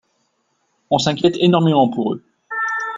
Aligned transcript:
On 0.89 0.97
s'inquiète 0.97 1.37
énormément 1.39 1.87
pour 1.87 2.15
eux. 2.15 2.23